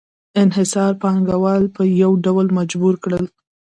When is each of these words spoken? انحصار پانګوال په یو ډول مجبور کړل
انحصار 0.41 0.91
پانګوال 1.03 1.63
په 1.75 1.81
یو 2.01 2.11
ډول 2.25 2.47
مجبور 2.57 2.95
کړل 3.03 3.25